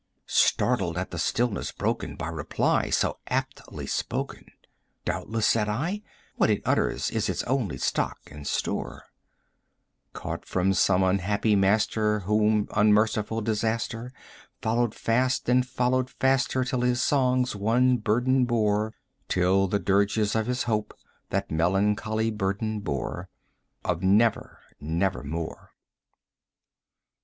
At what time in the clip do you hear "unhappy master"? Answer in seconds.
11.03-12.21